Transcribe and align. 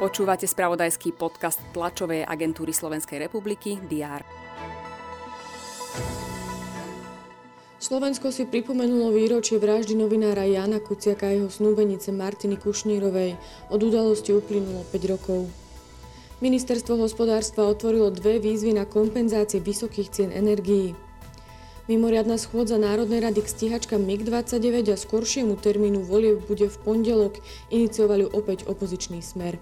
Počúvate 0.00 0.48
spravodajský 0.48 1.12
podcast 1.12 1.60
tlačovej 1.76 2.24
agentúry 2.24 2.72
Slovenskej 2.72 3.20
republiky 3.20 3.76
DR. 3.84 4.24
Slovensko 7.80 8.32
si 8.32 8.48
pripomenulo 8.48 9.12
výročie 9.12 9.60
vraždy 9.60 9.96
novinára 10.00 10.48
Jana 10.48 10.80
Kuciaka 10.80 11.28
a 11.28 11.36
jeho 11.36 11.52
snúbenice 11.52 12.16
Martiny 12.16 12.56
Kušnírovej. 12.56 13.36
Od 13.68 13.80
udalosti 13.80 14.32
uplynulo 14.32 14.88
5 14.88 15.12
rokov. 15.12 15.48
Ministerstvo 16.40 16.96
hospodárstva 16.96 17.68
otvorilo 17.68 18.08
dve 18.08 18.40
výzvy 18.40 18.80
na 18.80 18.88
kompenzácie 18.88 19.60
vysokých 19.60 20.08
cien 20.08 20.32
energií. 20.32 20.96
Mimoriadná 21.90 22.38
schôdza 22.38 22.78
Národnej 22.78 23.18
rady 23.18 23.42
k 23.42 23.50
stíhačkám 23.50 23.98
MiG-29 23.98 24.94
a 24.94 24.96
skoršiemu 24.96 25.58
termínu 25.58 26.06
volieb 26.06 26.38
bude 26.46 26.70
v 26.70 26.76
pondelok, 26.86 27.42
iniciovali 27.66 28.30
opäť 28.30 28.62
opozičný 28.70 29.18
smer. 29.18 29.58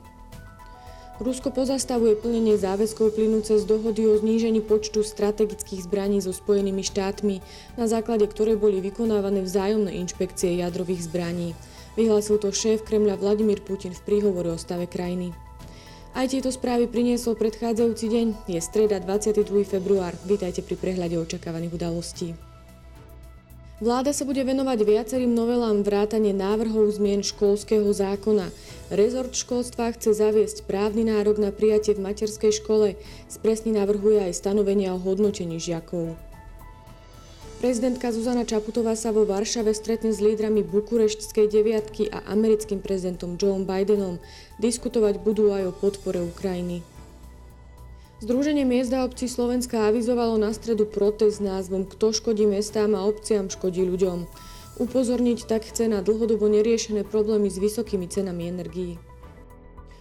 Rusko 1.24 1.48
pozastavuje 1.48 2.20
plnenie 2.20 2.60
záväzkov 2.60 3.16
plynúce 3.16 3.56
z 3.56 3.64
dohody 3.64 4.04
o 4.04 4.20
znížení 4.20 4.60
počtu 4.60 5.00
strategických 5.00 5.88
zbraní 5.88 6.20
so 6.20 6.36
Spojenými 6.36 6.84
štátmi, 6.84 7.40
na 7.80 7.88
základe 7.88 8.28
ktorej 8.28 8.60
boli 8.60 8.84
vykonávané 8.84 9.40
vzájomné 9.40 9.96
inšpekcie 9.96 10.60
jadrových 10.60 11.08
zbraní. 11.08 11.56
Vyhlásil 11.96 12.36
to 12.36 12.52
šéf 12.52 12.84
Kremľa 12.84 13.16
Vladimír 13.24 13.64
Putin 13.64 13.96
v 13.96 14.04
príhovore 14.04 14.52
o 14.52 14.60
stave 14.60 14.84
krajiny. 14.84 15.32
Aj 16.18 16.26
tieto 16.26 16.50
správy 16.50 16.90
priniesol 16.90 17.38
predchádzajúci 17.38 18.10
deň. 18.10 18.26
Je 18.50 18.58
streda 18.58 18.98
22. 18.98 19.62
február. 19.62 20.18
Vítajte 20.26 20.66
pri 20.66 20.74
prehľade 20.74 21.14
očakávaných 21.14 21.78
udalostí. 21.78 22.34
Vláda 23.78 24.10
sa 24.10 24.26
bude 24.26 24.42
venovať 24.42 24.82
viacerým 24.82 25.30
novelám 25.30 25.86
vrátane 25.86 26.34
návrhov 26.34 26.90
zmien 26.90 27.22
školského 27.22 27.86
zákona. 27.86 28.50
Rezort 28.90 29.30
školstva 29.30 29.94
chce 29.94 30.18
zaviesť 30.18 30.66
právny 30.66 31.06
nárok 31.06 31.38
na 31.38 31.54
prijatie 31.54 31.94
v 31.94 32.10
materskej 32.10 32.50
škole. 32.50 32.98
Spresne 33.30 33.78
navrhuje 33.78 34.18
aj 34.18 34.42
stanovenia 34.42 34.90
o 34.90 34.98
hodnotení 34.98 35.62
žiakov. 35.62 36.18
Prezidentka 37.58 38.14
Zuzana 38.14 38.46
Čaputová 38.46 38.94
sa 38.94 39.10
vo 39.10 39.26
Varšave 39.26 39.74
stretne 39.74 40.14
s 40.14 40.22
lídrami 40.22 40.62
Bukureštskej 40.62 41.50
deviatky 41.50 42.06
a 42.06 42.22
americkým 42.30 42.78
prezidentom 42.78 43.34
Joe 43.34 43.58
Bidenom. 43.66 44.22
Diskutovať 44.62 45.18
budú 45.18 45.50
aj 45.50 45.66
o 45.66 45.72
podpore 45.74 46.22
Ukrajiny. 46.22 46.86
Združenie 48.22 48.62
miest 48.62 48.94
a 48.94 49.02
obcí 49.02 49.26
Slovenska 49.26 49.90
avizovalo 49.90 50.38
na 50.38 50.54
stredu 50.54 50.86
protest 50.86 51.42
s 51.42 51.46
názvom 51.46 51.82
Kto 51.82 52.14
škodí 52.14 52.46
mestám 52.46 52.94
a 52.94 53.02
obciam 53.02 53.50
škodí 53.50 53.82
ľuďom. 53.82 54.30
Upozorniť 54.78 55.50
tak 55.50 55.66
chce 55.66 55.90
na 55.90 55.98
dlhodobo 55.98 56.46
neriešené 56.46 57.02
problémy 57.02 57.50
s 57.50 57.58
vysokými 57.58 58.06
cenami 58.06 58.54
energií. 58.54 59.02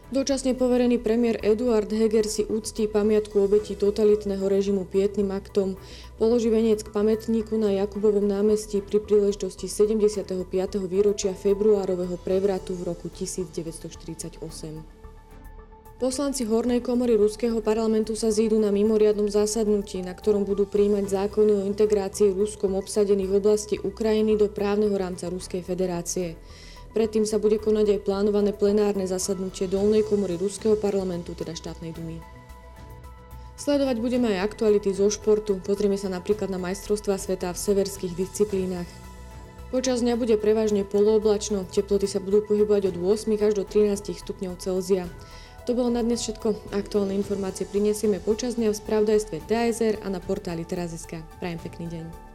Dočasne 0.07 0.55
poverený 0.55 1.03
premiér 1.03 1.35
Eduard 1.43 1.91
Heger 1.91 2.23
si 2.31 2.47
úctí 2.47 2.87
pamiatku 2.87 3.43
obetí 3.43 3.75
totalitného 3.75 4.47
režimu 4.47 4.87
pietným 4.87 5.35
aktom, 5.35 5.75
položí 6.15 6.47
veniec 6.47 6.79
k 6.79 6.95
pamätníku 6.95 7.59
na 7.59 7.75
Jakubovom 7.75 8.23
námestí 8.23 8.79
pri 8.79 9.03
príležitosti 9.03 9.67
75. 9.67 10.47
výročia 10.87 11.35
februárového 11.35 12.15
prevratu 12.23 12.71
v 12.79 12.87
roku 12.87 13.11
1948. 13.11 14.39
Poslanci 15.99 16.47
Hornej 16.47 16.79
komory 16.79 17.19
Ruského 17.19 17.59
parlamentu 17.59 18.15
sa 18.15 18.31
zídu 18.31 18.63
na 18.63 18.71
mimoriadnom 18.71 19.27
zasadnutí, 19.27 19.99
na 20.07 20.15
ktorom 20.15 20.47
budú 20.47 20.63
príjmať 20.63 21.03
zákony 21.03 21.51
o 21.51 21.65
integrácii 21.67 22.31
Ruskom 22.31 22.79
obsadených 22.79 23.43
oblastí 23.43 23.75
Ukrajiny 23.75 24.39
do 24.39 24.47
právneho 24.47 24.95
rámca 24.95 25.27
Ruskej 25.27 25.67
federácie. 25.67 26.39
Predtým 26.97 27.29
sa 27.29 27.37
bude 27.37 27.61
konať 27.61 27.93
aj 27.93 28.09
plánované 28.09 28.57
plenárne 28.57 29.05
zasadnutie 29.05 29.69
Dolnej 29.69 30.01
komory 30.01 30.33
Ruského 30.33 30.73
parlamentu, 30.73 31.37
teda 31.37 31.53
štátnej 31.53 31.93
dumy. 31.93 32.17
Sledovať 33.53 34.01
budeme 34.01 34.33
aj 34.33 34.49
aktuality 34.49 34.97
zo 34.97 35.05
športu, 35.13 35.61
pozrieme 35.61 35.93
sa 35.93 36.09
napríklad 36.09 36.49
na 36.49 36.57
majstrovstvá 36.57 37.21
sveta 37.21 37.53
v 37.53 37.61
severských 37.61 38.17
disciplínach. 38.17 38.89
Počas 39.69 40.01
dňa 40.01 40.17
bude 40.17 40.41
prevažne 40.41 40.81
polooblačno, 40.81 41.69
teploty 41.69 42.09
sa 42.09 42.17
budú 42.17 42.41
pohybovať 42.41 42.89
od 42.89 42.97
8 42.97 43.45
až 43.45 43.53
do 43.53 43.61
13 43.61 44.17
stupňov 44.17 44.57
Celzia. 44.57 45.05
To 45.69 45.77
bolo 45.77 45.93
na 45.93 46.01
dnes 46.01 46.25
všetko. 46.25 46.73
Aktuálne 46.73 47.13
informácie 47.13 47.69
prinesieme 47.69 48.17
počas 48.17 48.57
dňa 48.57 48.73
v 48.73 48.79
spravodajstve 48.81 49.45
TASR 49.45 50.01
a 50.01 50.09
na 50.09 50.17
portáli 50.17 50.65
teraz.sk. 50.65 51.21
Prajem 51.37 51.61
pekný 51.61 51.93
deň. 51.93 52.26